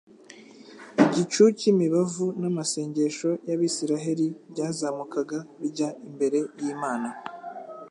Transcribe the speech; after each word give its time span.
Igicu 1.03 1.43
cy'imibavu 1.57 2.25
n'amasengesho 2.41 3.29
y'Abisiraheli 3.47 4.27
byazamukaga 4.51 5.37
bijya 5.59 5.89
imbere 6.09 6.39
y'Imana 6.61 7.09